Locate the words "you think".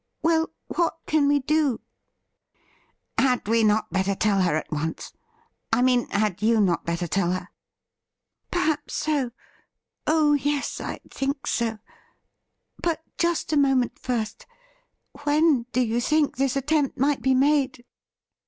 15.81-16.35